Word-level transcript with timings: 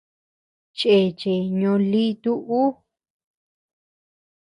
Chéche 0.77 1.33
ñóo 1.59 1.77
lítu 1.91 2.31
ú. 2.61 2.61